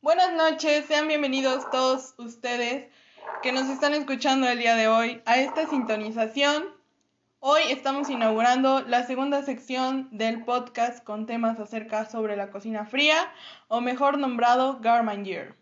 [0.00, 2.88] Buenas noches, sean bienvenidos todos ustedes
[3.42, 6.66] que nos están escuchando el día de hoy a esta sintonización.
[7.40, 13.16] Hoy estamos inaugurando la segunda sección del podcast con temas acerca sobre la cocina fría,
[13.66, 15.56] o mejor nombrado Garman Year.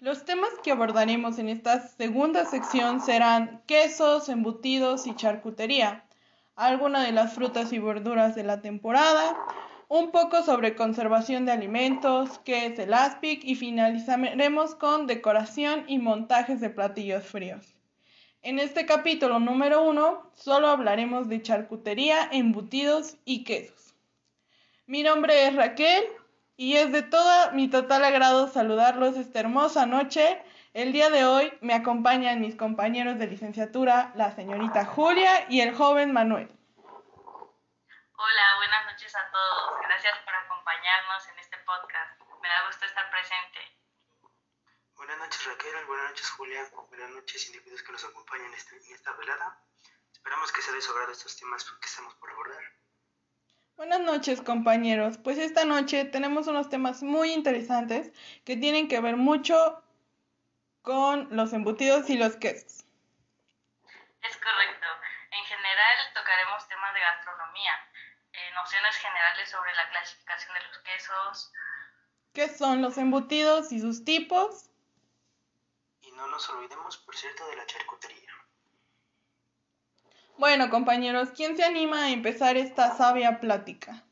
[0.00, 6.04] Los temas que abordaremos en esta segunda sección serán quesos, embutidos y charcutería,
[6.56, 9.34] algunas de las frutas y verduras de la temporada,
[9.92, 15.98] un poco sobre conservación de alimentos, qué es el aspic y finalizaremos con decoración y
[15.98, 17.74] montajes de platillos fríos.
[18.40, 23.94] En este capítulo número uno solo hablaremos de charcutería, embutidos y quesos.
[24.86, 26.04] Mi nombre es Raquel
[26.56, 30.42] y es de todo mi total agrado saludarlos esta hermosa noche.
[30.72, 35.74] El día de hoy me acompañan mis compañeros de licenciatura, la señorita Julia y el
[35.74, 36.48] joven Manuel.
[38.24, 39.80] Hola, buenas noches a todos.
[39.82, 42.20] Gracias por acompañarnos en este podcast.
[42.40, 43.60] Me da gusto estar presente.
[44.96, 49.12] Buenas noches Raquel, buenas noches Julia, buenas noches individuos que nos acompañan en, este, esta
[49.12, 49.58] velada.
[50.12, 52.62] Esperamos que sea de su agrado estos temas que estamos por abordar.
[53.76, 58.12] Buenas noches compañeros, pues esta noche tenemos unos temas muy interesantes
[58.46, 59.82] que tienen que ver mucho
[60.80, 62.84] con los embutidos y los quesos.
[64.22, 64.86] Es correcto.
[65.32, 67.88] En general tocaremos temas de gastronomía,
[68.54, 71.52] nociones generales sobre la clasificación de los quesos.
[72.32, 74.70] ¿Qué son los embutidos y sus tipos?
[76.00, 78.32] Y no nos olvidemos, por cierto, de la charcutería.
[80.38, 84.02] Bueno, compañeros, ¿quién se anima a empezar esta sabia plática?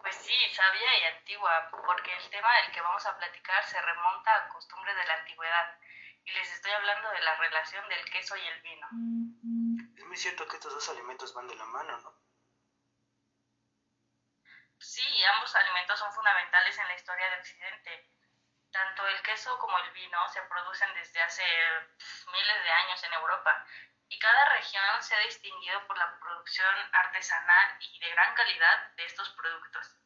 [0.00, 4.34] Pues sí, sabia y antigua, porque el tema del que vamos a platicar se remonta
[4.34, 5.78] a costumbres de la antigüedad.
[6.24, 8.86] Y les estoy hablando de la relación del queso y el vino.
[9.96, 12.26] Es muy cierto que estos dos alimentos van de la mano, ¿no?
[14.78, 15.54] Sí, ambos
[15.96, 18.10] alimentos son fundamentales en la historia de Occidente.
[18.70, 21.44] Tanto el queso como el vino se producen desde hace
[22.32, 23.66] miles de años en Europa
[24.08, 29.06] y cada región se ha distinguido por la producción artesanal y de gran calidad de
[29.06, 29.96] estos productos.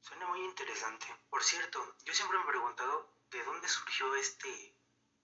[0.00, 1.06] Suena muy interesante.
[1.28, 4.74] Por cierto, yo siempre me he preguntado de dónde surgió este,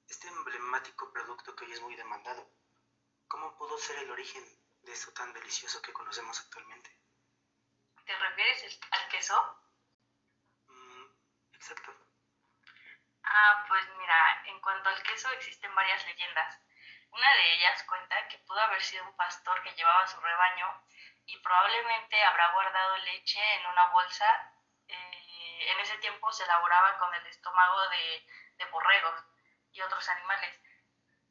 [0.09, 2.47] este emblemático producto que hoy es muy demandado.
[3.29, 4.45] ¿Cómo pudo ser el origen
[4.83, 6.95] de esto tan delicioso que conocemos actualmente?
[8.05, 9.66] ¿Te refieres al queso?
[13.23, 16.61] Ah, pues mira, en cuanto al queso existen varias leyendas.
[17.11, 20.85] Una de ellas cuenta que pudo haber sido un pastor que llevaba su rebaño
[21.27, 24.53] y probablemente habrá guardado leche en una bolsa.
[24.89, 28.27] Eh, en ese tiempo se elaboraba con el estómago de,
[28.59, 29.25] de borregos
[29.73, 30.61] y otros animales.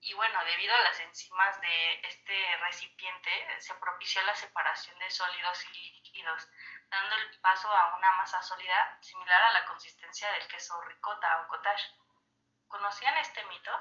[0.02, 5.66] Y bueno, debido a las enzimas de este recipiente, se propició la separación de sólidos
[5.72, 6.47] y líquidos,
[6.90, 11.47] dando el paso a una masa sólida similar a la consistencia del queso ricota o
[11.47, 11.84] cottage.
[12.68, 13.72] ¿Conocían este mito?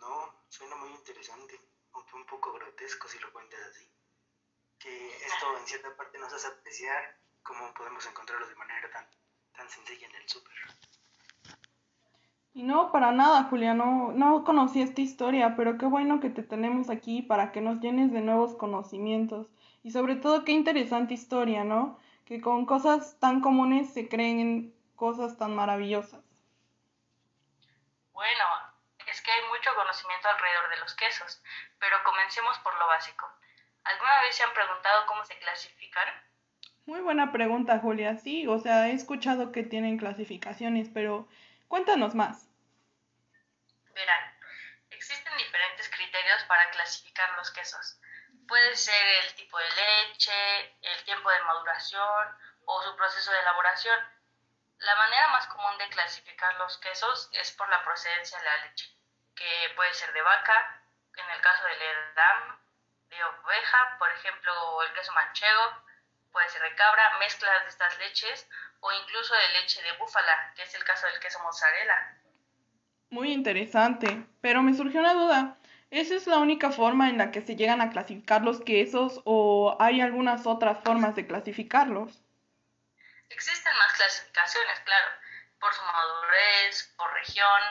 [0.00, 1.60] No, suena muy interesante,
[1.92, 3.90] aunque un poco grotesco si lo cuentas así.
[4.78, 9.08] Que esto en cierta parte nos hace apreciar cómo podemos encontrarlo de manera tan,
[9.56, 10.54] tan sencilla en el súper.
[12.52, 16.44] Y no, para nada, Julia, no, no conocí esta historia, pero qué bueno que te
[16.44, 19.48] tenemos aquí para que nos llenes de nuevos conocimientos.
[19.84, 22.00] Y sobre todo, qué interesante historia, ¿no?
[22.24, 26.24] Que con cosas tan comunes se creen cosas tan maravillosas.
[28.14, 28.44] Bueno,
[29.06, 31.42] es que hay mucho conocimiento alrededor de los quesos,
[31.78, 33.30] pero comencemos por lo básico.
[33.84, 36.08] ¿Alguna vez se han preguntado cómo se clasifican?
[36.86, 38.16] Muy buena pregunta, Julia.
[38.16, 41.28] Sí, o sea, he escuchado que tienen clasificaciones, pero
[41.68, 42.48] cuéntanos más.
[43.94, 44.34] Verán,
[44.88, 48.00] existen diferentes criterios para clasificar los quesos.
[48.46, 52.28] Puede ser el tipo de leche, el tiempo de maduración
[52.66, 53.98] o su proceso de elaboración.
[54.78, 58.86] La manera más común de clasificar los quesos es por la procedencia de la leche,
[59.34, 60.82] que puede ser de vaca,
[61.16, 62.58] en el caso del edam,
[63.08, 65.84] de oveja, por ejemplo, el queso manchego,
[66.32, 68.48] puede ser de cabra, mezclas de estas leches
[68.80, 72.18] o incluso de leche de búfala, que es el caso del queso mozzarella.
[73.10, 75.56] Muy interesante, pero me surgió una duda.
[75.94, 79.76] ¿Esa es la única forma en la que se llegan a clasificar los quesos o
[79.78, 82.10] hay algunas otras formas de clasificarlos?
[83.30, 85.06] Existen más clasificaciones, claro,
[85.60, 87.62] por su madurez, por región,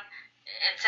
[0.72, 0.88] etc.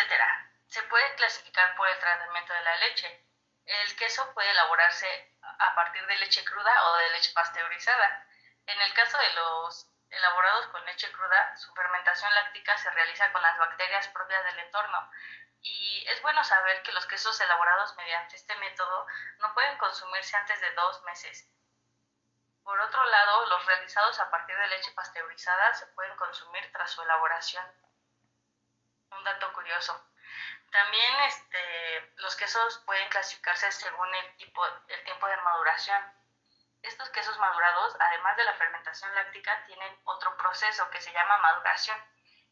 [0.67, 3.27] Se puede clasificar por el tratamiento de la leche.
[3.65, 8.27] El queso puede elaborarse a partir de leche cruda o de leche pasteurizada.
[8.65, 13.41] En el caso de los elaborados con leche cruda, su fermentación láctica se realiza con
[13.41, 15.11] las bacterias propias del entorno.
[15.65, 19.07] Y es bueno saber que los quesos elaborados mediante este método
[19.39, 21.49] no pueden consumirse antes de dos meses.
[22.63, 27.01] Por otro lado, los realizados a partir de leche pasteurizada se pueden consumir tras su
[27.01, 27.65] elaboración.
[29.09, 30.07] Un dato curioso.
[30.71, 35.99] También este, los quesos pueden clasificarse según el, tipo, el tiempo de maduración.
[36.83, 41.97] Estos quesos madurados, además de la fermentación láctica, tienen otro proceso que se llama maduración.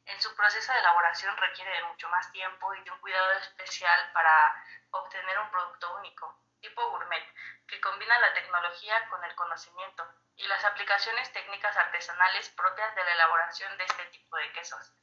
[0.05, 4.11] En su proceso de elaboración requiere de mucho más tiempo y de un cuidado especial
[4.13, 7.25] para obtener un producto único, tipo gourmet,
[7.67, 10.05] que combina la tecnología con el conocimiento
[10.35, 14.93] y las aplicaciones técnicas artesanales propias de la elaboración de este tipo de quesos.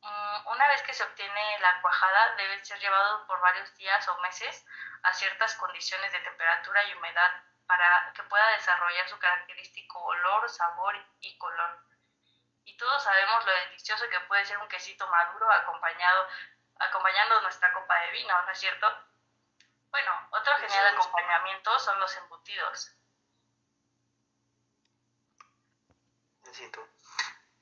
[0.00, 4.18] Mm, una vez que se obtiene la cuajada, debe ser llevado por varios días o
[4.18, 4.64] meses
[5.02, 10.94] a ciertas condiciones de temperatura y humedad para que pueda desarrollar su característico olor, sabor
[11.20, 11.80] y color.
[12.66, 16.26] Y todos sabemos lo delicioso que puede ser un quesito maduro acompañado,
[16.80, 18.86] acompañando nuestra copa de vino, ¿no es cierto?
[19.88, 22.90] Bueno, otro genial acompañamiento son los embutidos.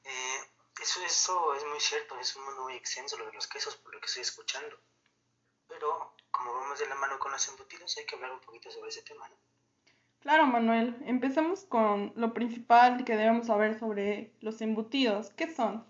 [0.05, 3.77] Eh, eso, eso es muy cierto, es un mundo muy extenso lo de los quesos,
[3.77, 4.81] por lo que estoy escuchando.
[5.69, 8.89] Pero como vamos de la mano con los embutidos, hay que hablar un poquito sobre
[8.89, 9.37] ese tema, ¿no?
[10.25, 10.97] Claro, Manuel.
[11.06, 15.31] Empecemos con lo principal que debemos saber sobre los embutidos.
[15.35, 15.85] ¿Qué son?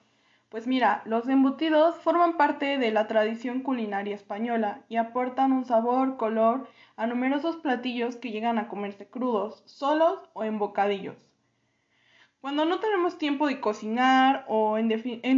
[0.48, 6.16] Pues mira, los embutidos forman parte de la tradición culinaria española y aportan un sabor,
[6.16, 11.33] color a numerosos platillos que llegan a comerse crudos, solos o en bocadillos.
[12.44, 14.88] Cuando no tenemos tiempo de cocinar o en,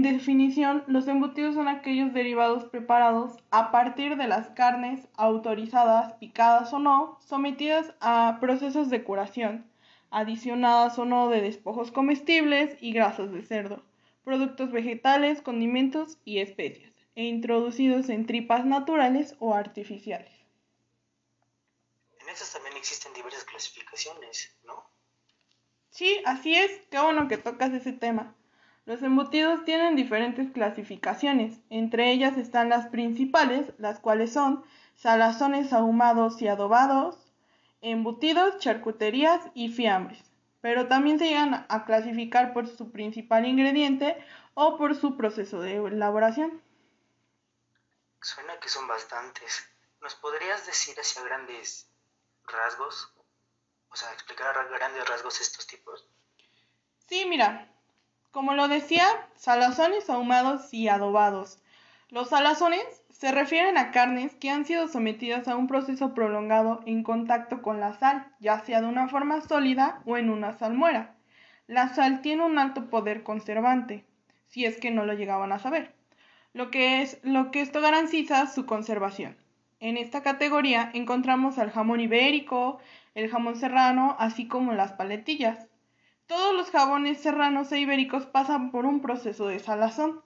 [0.02, 6.80] definición, los embutidos son aquellos derivados preparados a partir de las carnes autorizadas, picadas o
[6.80, 9.70] no, sometidas a procesos de curación,
[10.10, 13.84] adicionadas o no de despojos comestibles y grasas de cerdo,
[14.24, 20.32] productos vegetales, condimentos y especias, e introducidos en tripas naturales o artificiales.
[22.20, 24.95] En estas también existen diversas clasificaciones, ¿no?
[25.96, 28.34] Sí, así es, qué bueno que tocas ese tema.
[28.84, 34.62] Los embutidos tienen diferentes clasificaciones, entre ellas están las principales, las cuales son
[34.94, 37.16] salazones ahumados y adobados,
[37.80, 40.22] embutidos, charcuterías y fiambres,
[40.60, 44.22] pero también se llegan a clasificar por su principal ingrediente
[44.52, 46.60] o por su proceso de elaboración.
[48.20, 49.66] Suena que son bastantes.
[50.02, 51.88] ¿Nos podrías decir hacia grandes
[52.46, 53.15] rasgos
[53.96, 56.06] o sea, explicar a grandes rasgos estos tipos.
[57.08, 57.66] Sí, mira,
[58.30, 59.06] como lo decía,
[59.36, 61.62] salazones ahumados y adobados.
[62.10, 67.02] Los salazones se refieren a carnes que han sido sometidas a un proceso prolongado en
[67.02, 71.16] contacto con la sal, ya sea de una forma sólida o en una salmuera.
[71.66, 74.04] La sal tiene un alto poder conservante,
[74.48, 75.94] si es que no lo llegaban a saber,
[76.52, 79.38] lo que, es, lo que esto garantiza su conservación.
[79.80, 82.78] En esta categoría encontramos al jamón ibérico,
[83.16, 85.66] el jamón serrano, así como las paletillas.
[86.26, 90.20] Todos los jabones serranos e ibéricos pasan por un proceso de salazón.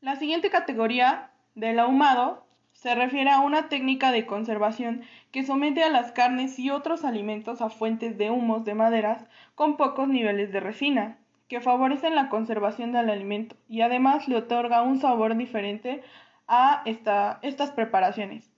[0.00, 5.02] La siguiente categoría del ahumado se refiere a una técnica de conservación
[5.32, 9.26] que somete a las carnes y otros alimentos a fuentes de humos de maderas
[9.56, 11.18] con pocos niveles de resina,
[11.48, 16.04] que favorecen la conservación del alimento y además le otorga un sabor diferente
[16.46, 18.53] a estas preparaciones.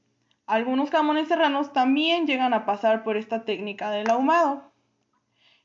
[0.47, 4.73] Algunos jamones serranos también llegan a pasar por esta técnica del ahumado.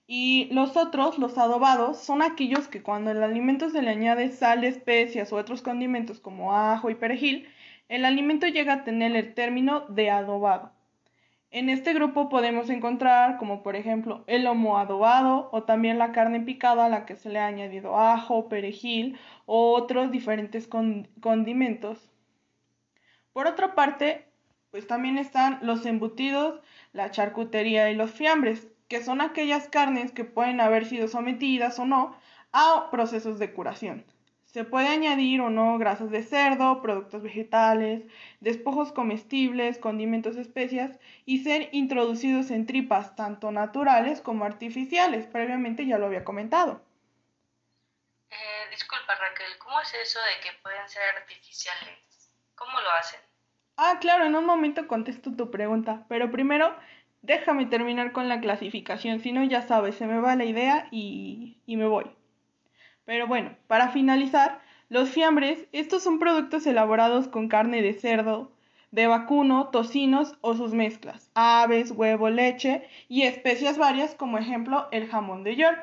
[0.07, 4.63] Y los otros, los adobados, son aquellos que cuando el alimento se le añade sal,
[4.63, 7.47] especias u otros condimentos como ajo y perejil,
[7.89, 10.71] el alimento llega a tener el término de adobado.
[11.51, 16.39] En este grupo podemos encontrar como por ejemplo el lomo adobado o también la carne
[16.39, 22.09] picada a la que se le ha añadido ajo, perejil o otros diferentes condimentos.
[23.33, 24.30] Por otra parte,
[24.71, 26.61] pues también están los embutidos,
[26.93, 31.85] la charcutería y los fiambres, que son aquellas carnes que pueden haber sido sometidas o
[31.85, 32.17] no
[32.51, 34.05] a procesos de curación.
[34.45, 38.03] Se puede añadir o no grasas de cerdo, productos vegetales,
[38.41, 45.25] despojos comestibles, condimentos, especias y ser introducidos en tripas tanto naturales como artificiales.
[45.25, 46.81] Previamente ya lo había comentado.
[48.29, 52.33] Eh, disculpa Raquel, ¿cómo es eso de que pueden ser artificiales?
[52.55, 53.30] ¿Cómo lo hacen?
[53.77, 56.73] Ah, claro, en un momento contesto tu pregunta, pero primero
[57.21, 61.57] déjame terminar con la clasificación, si no ya sabes, se me va la idea y,
[61.65, 62.05] y me voy.
[63.05, 68.51] Pero bueno, para finalizar, los fiambres, estos son productos elaborados con carne de cerdo,
[68.91, 75.07] de vacuno, tocinos o sus mezclas, aves, huevo, leche y especias varias como ejemplo el
[75.07, 75.81] jamón de York.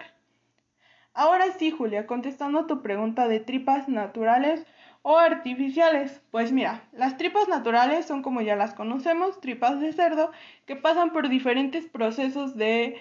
[1.14, 4.64] Ahora sí, Julia, contestando tu pregunta de tripas naturales
[5.02, 6.20] o artificiales.
[6.30, 10.32] Pues mira, las tripas naturales son como ya las conocemos, tripas de cerdo,
[10.66, 13.00] que pasan por diferentes procesos de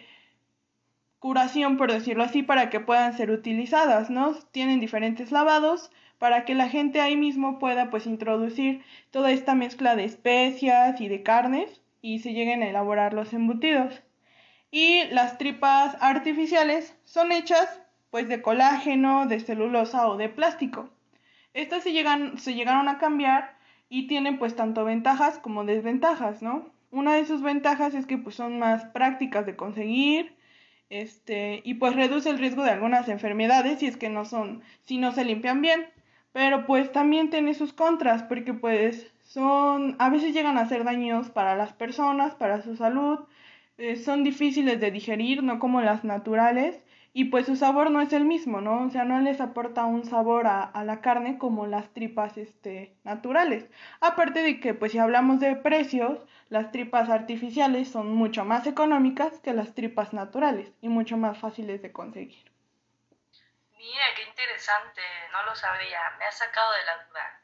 [1.20, 4.34] curación, por decirlo así, para que puedan ser utilizadas, ¿no?
[4.52, 9.96] Tienen diferentes lavados para que la gente ahí mismo pueda pues introducir toda esta mezcla
[9.96, 14.02] de especias y de carnes y se lleguen a elaborar los embutidos.
[14.72, 20.90] Y las tripas artificiales son hechas pues de colágeno, de celulosa o de plástico.
[21.58, 23.56] Estas se, llegan, se llegaron a cambiar
[23.90, 26.70] y tienen pues tanto ventajas como desventajas, ¿no?
[26.92, 30.36] Una de sus ventajas es que pues son más prácticas de conseguir,
[30.92, 35.00] este, y pues reduce el riesgo de algunas enfermedades si es que no son, si
[35.00, 35.88] no se limpian bien.
[36.32, 41.32] Pero pues también tiene sus contras, porque pues son, a veces llegan a ser daños
[41.32, 43.22] para las personas, para su salud,
[43.80, 46.86] eh, son difíciles de digerir, no como las naturales,
[47.18, 48.86] y pues su sabor no es el mismo, ¿no?
[48.86, 52.96] O sea, no les aporta un sabor a, a, la carne como las tripas este,
[53.04, 53.66] naturales.
[54.02, 56.20] Aparte de que, pues si hablamos de precios,
[56.50, 61.82] las tripas artificiales son mucho más económicas que las tripas naturales y mucho más fáciles
[61.82, 62.52] de conseguir.
[63.76, 67.42] Mira, qué interesante, no lo sabía, me ha sacado de la duda.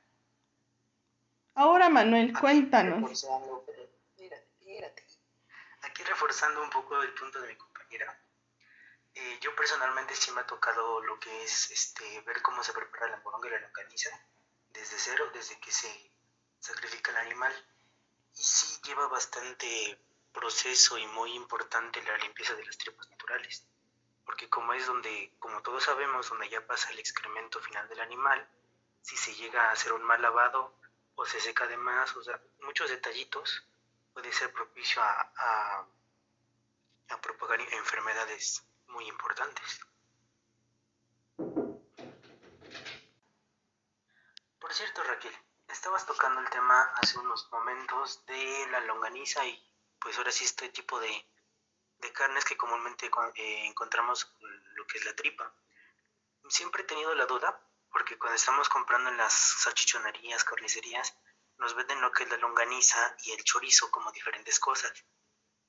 [1.55, 3.01] Ahora, Manuel, cuéntanos.
[3.01, 5.03] Reforzando, espérate, espérate.
[5.81, 8.22] Aquí reforzando un poco el punto de mi compañera
[9.15, 13.09] eh, yo personalmente sí me ha tocado lo que es este, ver cómo se prepara
[13.09, 14.09] la moronga y la longaniza
[14.69, 16.11] desde cero, desde que se
[16.59, 17.53] sacrifica el animal.
[18.33, 19.99] Y sí lleva bastante
[20.33, 23.67] proceso y muy importante la limpieza de las tripas naturales.
[24.25, 28.49] Porque como es donde, como todos sabemos, donde ya pasa el excremento final del animal,
[29.01, 30.75] si se llega a hacer un mal lavado
[31.15, 33.63] o se seca de más, o sea, muchos detallitos
[34.13, 35.87] puede ser propicio a, a,
[37.09, 38.63] a propagar enfermedades
[38.93, 39.79] muy importantes.
[44.59, 45.35] Por cierto, Raquel,
[45.67, 49.61] estabas tocando el tema hace unos momentos de la longaniza y
[49.99, 51.27] pues ahora sí este tipo de,
[51.99, 54.33] de carnes que comúnmente eh, encontramos
[54.75, 55.53] lo que es la tripa.
[56.47, 57.59] Siempre he tenido la duda
[57.91, 61.15] porque cuando estamos comprando en las salchichonerías, carnicerías,
[61.57, 64.91] nos venden lo que es la longaniza y el chorizo como diferentes cosas.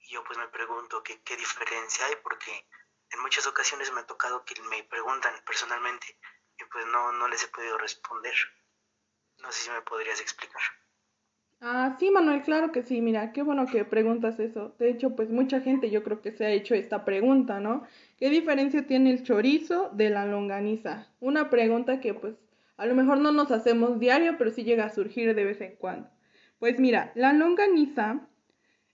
[0.00, 2.68] Y yo pues me pregunto que, qué diferencia hay porque
[3.14, 6.06] en muchas ocasiones me ha tocado que me preguntan personalmente
[6.58, 8.34] y pues no, no les he podido responder.
[9.40, 10.62] No sé si me podrías explicar.
[11.60, 13.00] Ah, sí, Manuel, claro que sí.
[13.00, 14.74] Mira, qué bueno que preguntas eso.
[14.78, 17.86] De hecho, pues mucha gente yo creo que se ha hecho esta pregunta, ¿no?
[18.18, 21.08] ¿Qué diferencia tiene el chorizo de la longaniza?
[21.20, 22.34] Una pregunta que pues
[22.76, 25.76] a lo mejor no nos hacemos diario, pero sí llega a surgir de vez en
[25.76, 26.10] cuando.
[26.58, 28.28] Pues mira, la longaniza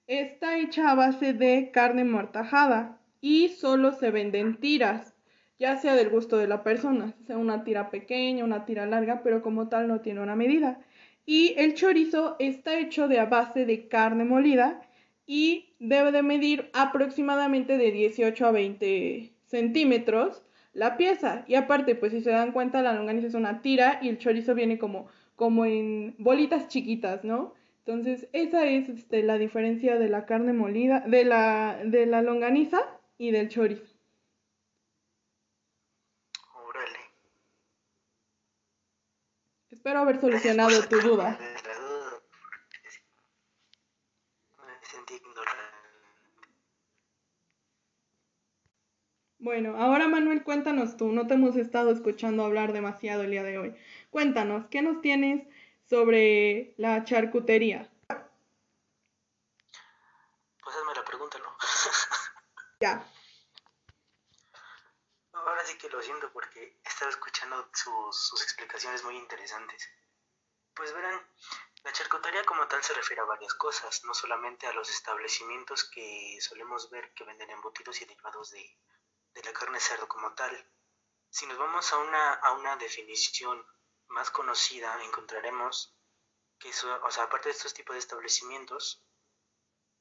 [0.06, 5.14] está hecha a base de carne mortajada, y solo se venden tiras,
[5.58, 9.42] ya sea del gusto de la persona, sea una tira pequeña, una tira larga, pero
[9.42, 10.80] como tal no tiene una medida.
[11.26, 14.80] Y el chorizo está hecho de a base de carne molida
[15.26, 21.44] y debe de medir aproximadamente de 18 a 20 centímetros la pieza.
[21.46, 24.54] Y aparte, pues si se dan cuenta, la longaniza es una tira y el chorizo
[24.54, 27.54] viene como, como en bolitas chiquitas, ¿no?
[27.84, 32.80] Entonces, esa es este, la diferencia de la carne molida, de la, de la longaniza
[33.20, 33.84] y del chorizo.
[36.54, 37.00] Órale.
[39.68, 41.38] Espero haber solucionado tu duda.
[49.38, 53.58] Bueno, ahora Manuel, cuéntanos tú, no te hemos estado escuchando hablar demasiado el día de
[53.58, 53.76] hoy.
[54.08, 55.46] Cuéntanos, ¿qué nos tienes
[55.90, 57.92] sobre la charcutería?
[58.08, 58.18] Pues
[60.76, 61.50] hazme la pregunta, ¿no?
[62.80, 63.06] Ya.
[65.32, 69.88] Ahora sí que lo siento porque he estado escuchando sus, explicaciones muy interesantes.
[70.74, 71.20] Pues verán,
[71.84, 76.38] la charcutería como tal se refiere a varias cosas, no solamente a los establecimientos que
[76.40, 78.76] solemos ver que venden embutidos y derivados de,
[79.44, 80.52] la carne cerdo como tal.
[81.30, 83.64] Si nos vamos a una, a una definición
[84.08, 85.94] más conocida, encontraremos
[86.58, 86.72] que
[87.18, 89.02] aparte de estos tipos de establecimientos,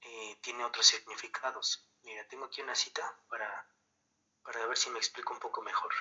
[0.01, 1.88] eh, tiene otros significados.
[2.01, 3.70] Mira, tengo aquí una cita para,
[4.44, 5.91] para ver si me explico un poco mejor.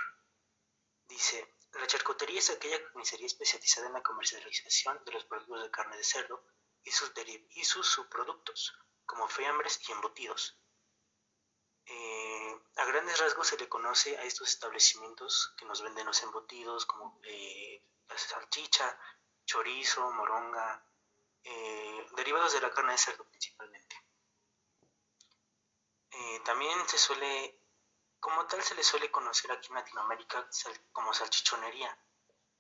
[1.09, 5.97] Dice, la charcutería es aquella carnicería especializada en la comercialización de los productos de carne
[5.97, 6.45] de cerdo
[6.85, 7.13] y sus,
[7.51, 8.75] y sus subproductos,
[9.05, 10.59] como fiambres y embutidos.
[11.87, 16.85] Eh, a grandes rasgos se le conoce a estos establecimientos que nos venden los embutidos
[16.85, 17.83] como eh,
[18.15, 18.99] salchicha,
[19.47, 20.85] chorizo, moronga,
[21.45, 23.97] eh, derivados de la carne de cerdo principalmente.
[26.11, 27.63] Eh, también se suele,
[28.21, 30.49] como tal se le suele conocer aquí en Latinoamérica
[30.93, 31.97] como salchichonería.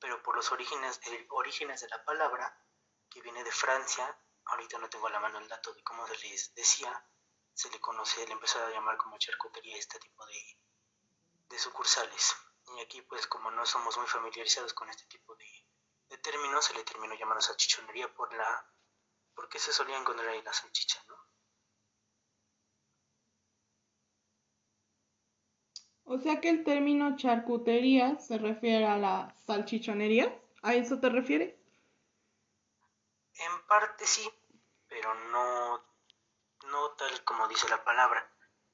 [0.00, 2.56] pero por los orígenes, orígenes de la palabra,
[3.11, 6.16] que viene de Francia, ahorita no tengo a la mano el dato de cómo se
[6.18, 7.04] les decía,
[7.52, 10.58] se le conoce, le empezó a llamar como charcutería este tipo de,
[11.49, 12.37] de sucursales.
[12.76, 15.58] Y aquí pues como no somos muy familiarizados con este tipo de,
[16.09, 18.67] de términos, se le terminó llamando salchichonería por la
[19.35, 21.17] porque se solía encontrar ahí la salchicha, ¿no?
[26.11, 30.37] O sea que el término charcutería se refiere a la salchichonería.
[30.62, 31.55] ¿A eso te refieres?
[33.35, 34.29] En parte sí,
[34.88, 35.85] pero no,
[36.67, 38.29] no tal como dice la palabra,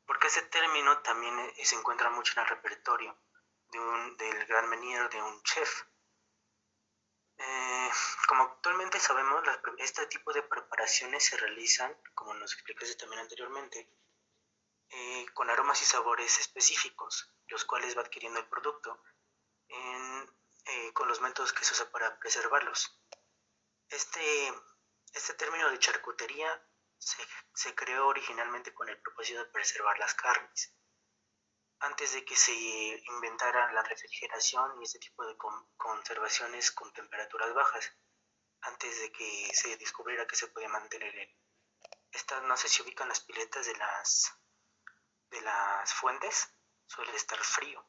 [0.07, 3.15] porque ese término también se encuentra mucho en el repertorio
[3.71, 5.83] de un, del gran menier, de un chef.
[7.37, 7.91] Eh,
[8.29, 9.43] como actualmente sabemos,
[9.79, 13.91] este tipo de preparaciones se realizan, como nos explicaste también anteriormente,
[14.91, 19.03] eh, con aromas y sabores específicos, los cuales va adquiriendo el producto
[19.69, 23.01] eh, con los métodos que se usa para preservarlos.
[23.89, 24.53] Este,
[25.13, 26.67] este término de charcutería
[26.99, 27.23] se,
[27.55, 30.75] se, creó originalmente con el propósito de preservar las carnes.
[31.85, 35.37] Antes de que se inventara la refrigeración y este tipo de
[35.77, 37.93] conservaciones con temperaturas bajas,
[38.63, 41.29] antes de que se descubriera que se podía mantener en
[42.11, 44.33] estas no sé si ubican las piletas de las
[45.31, 46.49] de las fuentes
[46.87, 47.85] suele estar frío.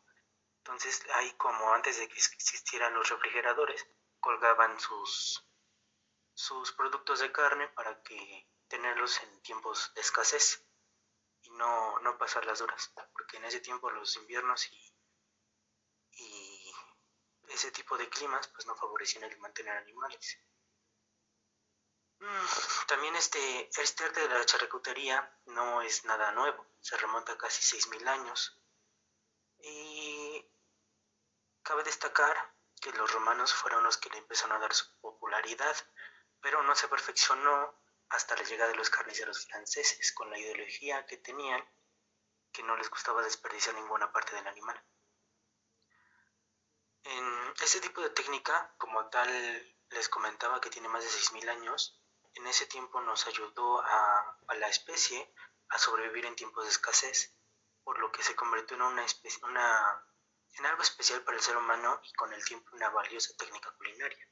[0.58, 3.88] Entonces ahí como antes de que existieran los refrigeradores,
[4.20, 5.48] colgaban sus,
[6.34, 10.65] sus productos de carne para que tenerlos en tiempos de escasez
[11.56, 14.92] no, no pasar las duras, porque en ese tiempo los inviernos y,
[17.50, 20.40] ese tipo de climas pues no favorecían el mantener animales.
[22.20, 27.38] Mm, también este, este arte de la charcutería no es nada nuevo, se remonta a
[27.38, 28.60] casi 6.000 años.
[29.60, 30.46] Y
[31.62, 35.76] cabe destacar que los romanos fueron los que le empezaron a dar su popularidad,
[36.42, 37.74] pero no se perfeccionó
[38.10, 41.64] hasta la llegada de los carniceros franceses, con la ideología que tenían,
[42.52, 44.82] que no les gustaba desperdiciar ninguna parte del animal.
[47.04, 49.30] En este tipo de técnica, como tal
[49.90, 52.02] les comentaba que tiene más de 6.000 años,
[52.34, 55.34] en ese tiempo nos ayudó a, la especie
[55.70, 57.36] a sobrevivir en tiempos de escasez,
[57.84, 59.06] por lo que se convirtió en, una
[59.44, 60.06] una,
[60.58, 64.28] en algo especial para el ser humano y con el tiempo una valiosa técnica culinaria.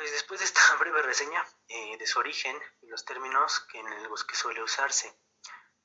[0.00, 4.02] Pues después de esta breve reseña eh, de su origen y los términos que en
[4.04, 5.14] los que suele usarse,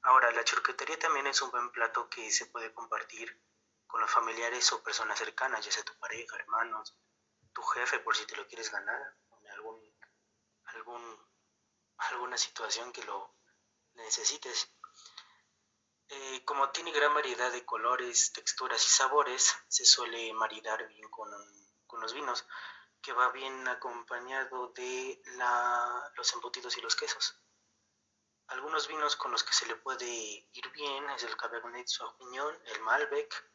[0.04, 3.43] ahora la charcutería también es un buen plato que se puede compartir
[3.86, 6.97] con los familiares o personas cercanas, ya sea tu pareja, hermanos,
[7.51, 9.84] tu jefe por si te lo quieres ganar, en algún,
[10.63, 11.30] algún,
[11.97, 13.36] alguna situación que lo
[13.95, 14.71] necesites.
[16.08, 21.30] Eh, como tiene gran variedad de colores, texturas y sabores, se suele maridar bien con,
[21.86, 22.47] con los vinos,
[23.06, 27.39] que va bien acompañado de la, los embutidos y los quesos.
[28.48, 32.82] Algunos vinos con los que se le puede ir bien es el Cabernet Sauvignon, el
[32.82, 33.52] Malbec,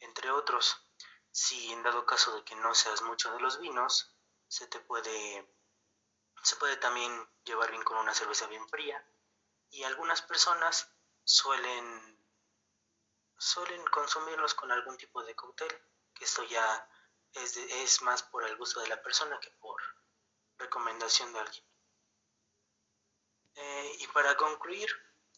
[0.00, 0.86] entre otros
[1.32, 4.14] si en dado caso de que no seas mucho de los vinos,
[4.48, 5.48] se te puede,
[6.42, 9.02] se puede también llevar bien con una cerveza bien fría.
[9.70, 10.92] Y algunas personas
[11.24, 12.18] suelen,
[13.38, 15.70] suelen consumirlos con algún tipo de cóctel,
[16.12, 16.89] que esto ya
[17.34, 19.80] es, es más por el gusto de la persona que por
[20.58, 21.64] recomendación de alguien.
[23.54, 24.88] Eh, y para concluir,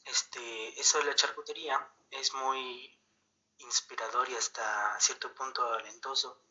[0.05, 2.99] este, eso de la charcutería es muy
[3.59, 6.43] inspirador y hasta cierto punto alentoso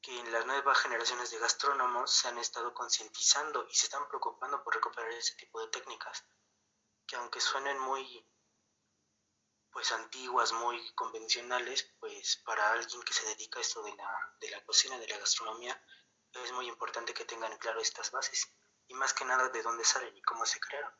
[0.00, 4.62] que en las nuevas generaciones de gastrónomos se han estado concientizando y se están preocupando
[4.62, 6.24] por recuperar ese tipo de técnicas,
[7.06, 8.26] que aunque suenen muy
[9.74, 14.08] pues antiguas, muy convencionales, pues para alguien que se dedica a esto de la,
[14.40, 15.78] de la cocina, de la gastronomía,
[16.44, 18.54] es muy importante que tengan claro estas bases
[18.86, 20.92] y más que nada de dónde salen y cómo se crearon.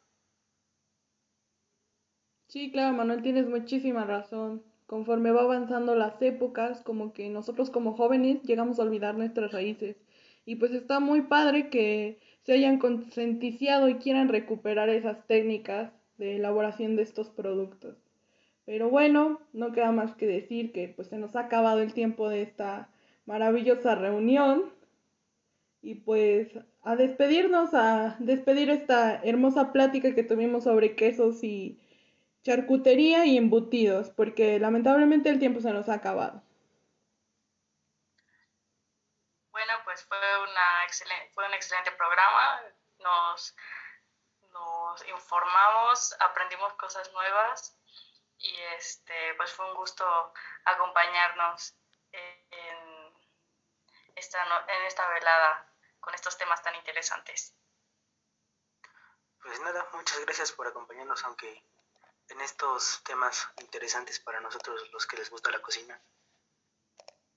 [2.48, 7.96] Sí, claro, Manuel, tienes muchísima razón conforme va avanzando las épocas, como que nosotros como
[7.96, 9.96] jóvenes llegamos a olvidar nuestras raíces.
[10.44, 16.36] Y pues está muy padre que se hayan concienticiado y quieran recuperar esas técnicas de
[16.36, 18.03] elaboración de estos productos.
[18.66, 22.28] Pero bueno, no queda más que decir que pues se nos ha acabado el tiempo
[22.28, 22.88] de esta
[23.26, 24.74] maravillosa reunión.
[25.82, 26.48] Y pues
[26.82, 31.78] a despedirnos, a despedir esta hermosa plática que tuvimos sobre quesos y
[32.42, 36.42] charcutería y embutidos, porque lamentablemente el tiempo se nos ha acabado.
[39.50, 42.60] Bueno, pues fue, una excelente, fue un excelente programa,
[43.02, 43.54] nos,
[44.52, 47.78] nos informamos, aprendimos cosas nuevas
[48.38, 50.32] y este, pues fue un gusto
[50.64, 51.74] acompañarnos.
[52.12, 52.44] Eh,
[54.16, 57.54] esta, en esta velada con estos temas tan interesantes.
[59.42, 61.62] Pues nada, muchas gracias por acompañarnos, aunque
[62.28, 66.00] en estos temas interesantes para nosotros los que les gusta la cocina.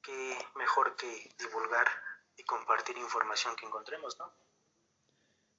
[0.02, 1.90] Qué mejor que divulgar
[2.38, 4.34] y compartir información que encontremos, ¿no?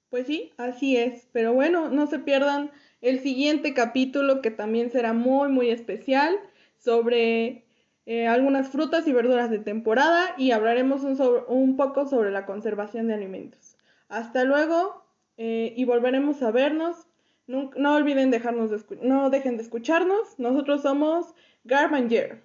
[0.09, 1.27] Pues sí, así es.
[1.31, 6.37] Pero bueno, no se pierdan el siguiente capítulo que también será muy, muy especial
[6.77, 7.65] sobre
[8.05, 13.13] eh, algunas frutas y verduras de temporada y hablaremos un, poco sobre la conservación de
[13.13, 13.77] alimentos.
[14.07, 15.03] Hasta luego
[15.37, 17.05] eh, y volveremos a vernos.
[17.47, 20.37] No, olviden dejarnos no dejen de escucharnos.
[20.37, 22.43] Nosotros somos Garbanger.